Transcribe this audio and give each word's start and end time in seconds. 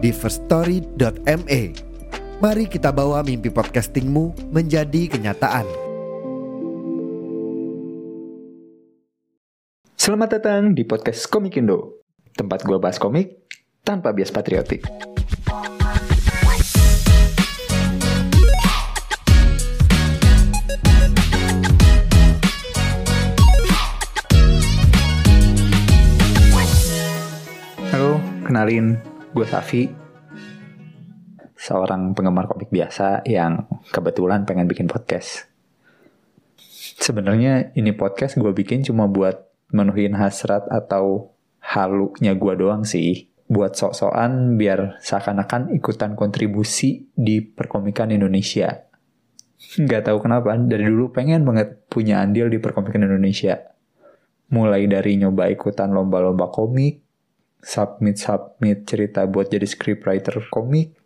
di 0.00 0.10
firststory.me. 0.10 1.62
Mari 2.40 2.64
kita 2.72 2.88
bawa 2.88 3.20
mimpi 3.20 3.52
podcastingmu 3.52 4.48
menjadi 4.48 5.12
kenyataan. 5.12 5.68
Selamat 10.00 10.40
datang 10.40 10.72
di 10.72 10.88
podcast 10.88 11.28
Komik 11.28 11.60
Indo, 11.60 12.00
tempat 12.32 12.64
gua 12.64 12.80
bahas 12.80 12.96
komik 12.96 13.44
tanpa 13.84 14.16
bias 14.16 14.32
patriotik. 14.32 14.88
Halo, 27.92 28.16
kenalin, 28.48 28.96
gue 29.30 29.46
Safi. 29.46 29.86
Seorang 31.54 32.16
penggemar 32.18 32.50
komik 32.50 32.72
biasa 32.72 33.22
yang 33.28 33.68
kebetulan 33.94 34.42
pengen 34.42 34.66
bikin 34.66 34.90
podcast. 34.90 35.46
Sebenarnya 36.98 37.70
ini 37.78 37.94
podcast 37.94 38.40
gue 38.40 38.50
bikin 38.50 38.82
cuma 38.82 39.06
buat 39.06 39.46
menuhin 39.70 40.18
hasrat 40.18 40.66
atau 40.66 41.30
halunya 41.62 42.34
gue 42.34 42.54
doang 42.58 42.82
sih. 42.82 43.30
Buat 43.46 43.78
sok-sokan 43.78 44.58
biar 44.58 44.98
seakan-akan 44.98 45.74
ikutan 45.78 46.18
kontribusi 46.18 47.06
di 47.14 47.42
perkomikan 47.42 48.10
Indonesia. 48.10 48.86
Gak 49.78 50.10
tahu 50.10 50.26
kenapa, 50.26 50.56
dari 50.56 50.86
dulu 50.86 51.14
pengen 51.14 51.46
banget 51.46 51.86
punya 51.86 52.22
andil 52.22 52.50
di 52.50 52.58
perkomikan 52.58 53.06
Indonesia. 53.06 53.62
Mulai 54.50 54.90
dari 54.90 55.18
nyoba 55.18 55.50
ikutan 55.50 55.92
lomba-lomba 55.94 56.48
komik, 56.50 57.09
submit-submit 57.60 58.88
cerita 58.88 59.24
buat 59.28 59.52
jadi 59.52 59.64
scriptwriter 59.64 60.48
komik, 60.48 60.96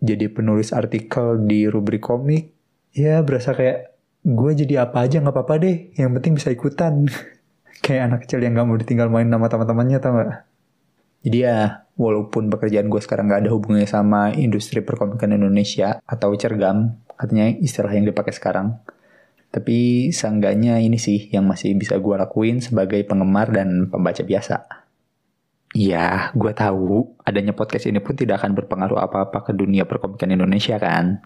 jadi 0.00 0.28
penulis 0.32 0.72
artikel 0.72 1.40
di 1.44 1.68
rubrik 1.68 2.04
komik. 2.04 2.52
Ya 2.96 3.20
berasa 3.20 3.52
kayak 3.52 3.92
gue 4.24 4.50
jadi 4.64 4.88
apa 4.88 5.04
aja 5.04 5.20
nggak 5.20 5.34
apa-apa 5.34 5.54
deh, 5.60 5.76
yang 5.96 6.12
penting 6.16 6.36
bisa 6.36 6.48
ikutan. 6.52 7.04
kayak 7.84 8.02
anak 8.10 8.18
kecil 8.26 8.42
yang 8.42 8.58
gak 8.58 8.66
mau 8.68 8.78
ditinggal 8.78 9.08
main 9.08 9.30
sama 9.30 9.46
teman-temannya 9.46 9.98
tau 10.02 10.12
gak? 10.18 10.44
Jadi 11.24 11.38
ya, 11.42 11.88
walaupun 11.98 12.46
pekerjaan 12.50 12.86
gue 12.90 13.00
sekarang 13.02 13.30
gak 13.30 13.46
ada 13.46 13.50
hubungannya 13.54 13.88
sama 13.90 14.30
industri 14.34 14.82
perkomikan 14.82 15.34
Indonesia 15.34 15.98
atau 16.06 16.34
cergam, 16.38 16.98
katanya 17.18 17.50
istilah 17.58 17.90
yang 17.90 18.06
dipakai 18.06 18.34
sekarang. 18.34 18.78
Tapi 19.48 20.10
seenggaknya 20.12 20.78
ini 20.78 21.00
sih 21.00 21.32
yang 21.32 21.48
masih 21.48 21.72
bisa 21.74 21.96
gue 21.96 22.14
lakuin 22.20 22.60
sebagai 22.60 23.00
penggemar 23.08 23.48
dan 23.48 23.88
pembaca 23.88 24.20
biasa. 24.20 24.87
Iya, 25.76 26.32
gue 26.32 26.52
tahu 26.56 27.20
adanya 27.28 27.52
podcast 27.52 27.84
ini 27.84 28.00
pun 28.00 28.16
tidak 28.16 28.40
akan 28.40 28.56
berpengaruh 28.56 29.04
apa-apa 29.04 29.44
ke 29.44 29.52
dunia 29.52 29.84
perkomikan 29.84 30.32
Indonesia 30.32 30.80
kan. 30.80 31.20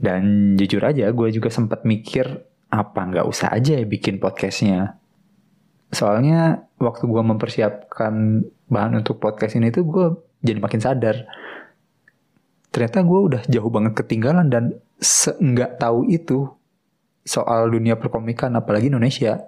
Dan 0.00 0.54
jujur 0.58 0.82
aja, 0.82 1.06
gue 1.12 1.28
juga 1.30 1.52
sempat 1.54 1.86
mikir 1.86 2.26
apa 2.70 3.00
nggak 3.02 3.26
usah 3.26 3.54
aja 3.54 3.78
ya 3.78 3.86
bikin 3.86 4.18
podcastnya. 4.18 4.98
Soalnya 5.90 6.66
waktu 6.82 7.06
gue 7.06 7.22
mempersiapkan 7.22 8.42
bahan 8.70 9.02
untuk 9.02 9.22
podcast 9.22 9.54
ini 9.54 9.70
tuh 9.70 9.86
gue 9.86 10.06
jadi 10.42 10.58
makin 10.58 10.80
sadar. 10.82 11.26
Ternyata 12.70 13.02
gue 13.02 13.20
udah 13.22 13.42
jauh 13.50 13.70
banget 13.70 13.98
ketinggalan 13.98 14.50
dan 14.50 14.64
seenggak 14.98 15.78
tahu 15.78 16.06
itu 16.10 16.46
soal 17.26 17.70
dunia 17.70 17.94
perkomikan 17.94 18.50
apalagi 18.58 18.90
Indonesia. 18.90 19.38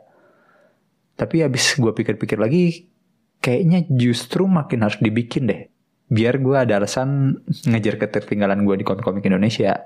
Tapi 1.15 1.43
habis 1.47 1.78
gue 1.78 1.91
pikir-pikir 1.94 2.38
lagi, 2.38 2.91
kayaknya 3.42 3.84
justru 3.91 4.47
makin 4.47 4.86
harus 4.86 5.03
dibikin 5.03 5.50
deh. 5.50 5.66
Biar 6.06 6.38
gue 6.38 6.56
ada 6.56 6.78
alasan 6.78 7.42
ngejar 7.66 7.98
ketertinggalan 7.98 8.62
gue 8.62 8.80
di 8.80 8.84
komik-komik 8.86 9.26
Indonesia. 9.26 9.82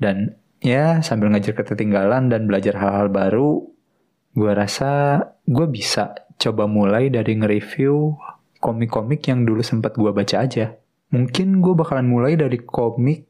Dan 0.00 0.32
ya 0.64 1.04
sambil 1.04 1.30
ngejar 1.30 1.52
ketertinggalan 1.52 2.32
dan 2.32 2.48
belajar 2.48 2.80
hal-hal 2.80 3.12
baru, 3.12 3.68
gue 4.32 4.52
rasa 4.56 5.20
gue 5.44 5.66
bisa 5.68 6.16
coba 6.40 6.64
mulai 6.64 7.12
dari 7.12 7.36
nge-review 7.36 8.16
komik-komik 8.60 9.24
yang 9.28 9.44
dulu 9.44 9.60
sempat 9.60 9.94
gue 9.94 10.10
baca 10.10 10.42
aja. 10.42 10.74
Mungkin 11.12 11.60
gue 11.60 11.74
bakalan 11.76 12.08
mulai 12.08 12.34
dari 12.34 12.58
komik 12.58 13.28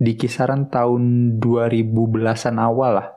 di 0.00 0.12
kisaran 0.18 0.72
tahun 0.72 1.36
2010-an 1.38 2.56
awal 2.58 2.92
lah. 2.98 3.08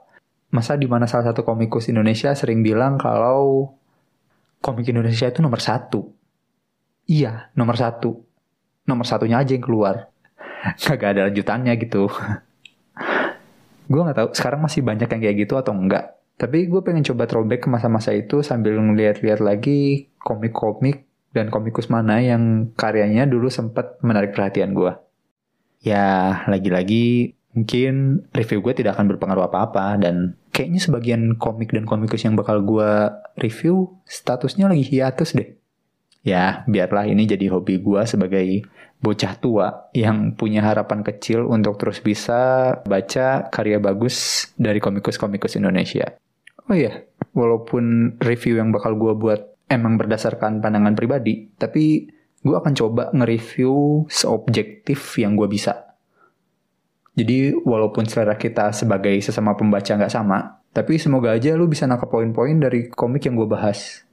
Masa 0.53 0.77
di 0.77 0.85
mana 0.85 1.09
salah 1.09 1.33
satu 1.33 1.41
komikus 1.41 1.89
Indonesia 1.89 2.31
sering 2.37 2.61
bilang 2.61 3.01
kalau 3.01 3.73
komik 4.65 4.89
Indonesia 4.89 5.29
itu 5.29 5.45
nomor 5.45 5.61
satu. 5.61 6.09
Iya, 7.05 7.53
nomor 7.53 7.77
satu. 7.77 8.25
Nomor 8.89 9.05
satunya 9.05 9.37
aja 9.37 9.53
yang 9.53 9.61
keluar. 9.61 10.09
Gak 10.81 11.05
ada 11.05 11.29
lanjutannya 11.29 11.77
gitu. 11.77 12.09
gue 13.85 14.01
gak 14.01 14.17
tahu 14.17 14.29
sekarang 14.33 14.65
masih 14.65 14.81
banyak 14.81 15.05
yang 15.05 15.21
kayak 15.21 15.37
gitu 15.45 15.61
atau 15.61 15.77
enggak. 15.77 16.17
Tapi 16.41 16.65
gue 16.65 16.81
pengen 16.81 17.05
coba 17.05 17.29
throwback 17.29 17.61
ke 17.63 17.69
masa-masa 17.69 18.17
itu 18.17 18.41
sambil 18.41 18.81
ngeliat-liat 18.81 19.45
lagi 19.45 20.09
komik-komik 20.17 21.05
dan 21.37 21.53
komikus 21.53 21.85
mana 21.93 22.17
yang 22.17 22.73
karyanya 22.73 23.29
dulu 23.29 23.53
sempat 23.53 24.01
menarik 24.01 24.33
perhatian 24.33 24.73
gue. 24.73 24.89
Ya, 25.85 26.41
lagi-lagi 26.49 27.37
mungkin 27.53 28.25
review 28.33 28.59
gue 28.65 28.73
tidak 28.73 28.97
akan 28.97 29.15
berpengaruh 29.15 29.47
apa-apa 29.47 30.01
dan 30.01 30.33
kayaknya 30.55 30.79
sebagian 30.79 31.35
komik 31.35 31.75
dan 31.75 31.83
komikus 31.83 32.23
yang 32.23 32.39
bakal 32.39 32.63
gue 32.63 33.11
review 33.35 33.99
statusnya 34.07 34.71
lagi 34.71 34.87
hiatus 34.87 35.35
deh. 35.35 35.51
Ya, 36.23 36.63
biarlah 36.65 37.05
ini 37.05 37.27
jadi 37.27 37.51
hobi 37.51 37.83
gue 37.83 38.01
sebagai 38.07 38.63
bocah 39.03 39.37
tua 39.37 39.91
yang 39.93 40.33
punya 40.33 40.65
harapan 40.65 41.05
kecil 41.05 41.45
untuk 41.45 41.77
terus 41.77 42.01
bisa 42.01 42.73
baca 42.87 43.51
karya 43.51 43.77
bagus 43.77 44.49
dari 44.57 44.81
komikus-komikus 44.81 45.59
Indonesia. 45.59 46.17
Oh 46.65 46.73
iya, 46.73 47.05
walaupun 47.37 48.17
review 48.17 48.57
yang 48.57 48.73
bakal 48.73 48.97
gue 48.97 49.13
buat 49.13 49.69
emang 49.69 50.01
berdasarkan 50.01 50.65
pandangan 50.65 50.97
pribadi, 50.97 51.53
tapi 51.61 52.09
gue 52.41 52.55
akan 52.57 52.73
coba 52.73 53.13
nge-review 53.13 54.09
seobjektif 54.09 55.21
yang 55.21 55.37
gue 55.37 55.45
bisa. 55.45 55.84
Jadi 57.15 57.55
walaupun 57.55 58.03
selera 58.03 58.35
kita 58.35 58.75
sebagai 58.75 59.15
sesama 59.23 59.55
pembaca 59.55 59.87
nggak 59.87 60.11
sama, 60.11 60.59
tapi 60.75 60.99
semoga 60.99 61.31
aja 61.31 61.55
lu 61.55 61.71
bisa 61.71 61.87
nangkep 61.87 62.11
poin-poin 62.11 62.59
dari 62.59 62.91
komik 62.91 63.23
yang 63.23 63.39
gue 63.39 63.47
bahas. 63.47 64.03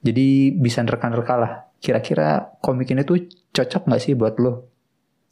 Jadi 0.00 0.56
bisa 0.56 0.80
nerka-nerka 0.80 1.34
lah, 1.36 1.52
kira-kira 1.78 2.56
komik 2.64 2.88
ini 2.90 3.04
tuh 3.04 3.28
cocok 3.52 3.84
nggak 3.84 4.00
sih 4.00 4.16
buat 4.16 4.40
lo? 4.40 4.72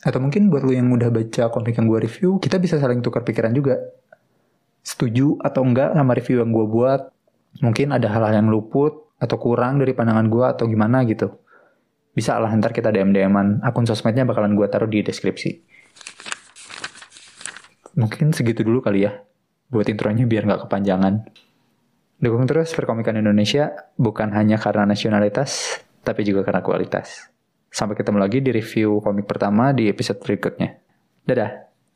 Atau 0.04 0.20
mungkin 0.20 0.52
buat 0.52 0.60
lo 0.60 0.76
yang 0.76 0.92
udah 0.92 1.08
baca 1.08 1.48
komik 1.48 1.80
yang 1.80 1.88
gue 1.88 2.04
review, 2.04 2.36
kita 2.36 2.60
bisa 2.60 2.76
saling 2.76 3.00
tukar 3.00 3.24
pikiran 3.24 3.56
juga. 3.56 3.80
Setuju 4.84 5.40
atau 5.40 5.64
enggak 5.64 5.96
sama 5.96 6.12
review 6.12 6.44
yang 6.44 6.52
gue 6.52 6.66
buat, 6.68 7.00
mungkin 7.64 7.96
ada 7.96 8.12
hal-hal 8.12 8.44
yang 8.44 8.52
luput, 8.52 9.10
atau 9.20 9.36
kurang 9.36 9.76
dari 9.76 9.92
pandangan 9.92 10.26
gue 10.32 10.44
atau 10.48 10.64
gimana 10.64 11.04
gitu. 11.04 11.28
Bisa 12.16 12.40
lah 12.40 12.50
ntar 12.56 12.72
kita 12.72 12.88
DM-DM-an. 12.88 13.60
Akun 13.62 13.84
sosmednya 13.84 14.24
bakalan 14.24 14.56
gue 14.56 14.66
taruh 14.66 14.88
di 14.88 15.04
deskripsi. 15.04 15.69
Mungkin 18.00 18.32
segitu 18.32 18.64
dulu 18.64 18.80
kali 18.80 19.04
ya. 19.04 19.20
Buat 19.68 19.92
intronya 19.92 20.24
biar 20.24 20.48
nggak 20.48 20.64
kepanjangan. 20.64 21.28
Dukung 22.20 22.48
terus 22.48 22.72
perkomikan 22.72 23.16
Indonesia 23.16 23.92
bukan 24.00 24.32
hanya 24.32 24.56
karena 24.56 24.88
nasionalitas, 24.88 25.80
tapi 26.00 26.24
juga 26.24 26.44
karena 26.44 26.64
kualitas. 26.64 27.28
Sampai 27.68 27.94
ketemu 27.94 28.18
lagi 28.18 28.41
di 28.41 28.50
review 28.50 29.04
komik 29.04 29.28
pertama 29.28 29.76
di 29.76 29.86
episode 29.86 30.18
berikutnya. 30.24 30.80
Dadah! 31.28 31.69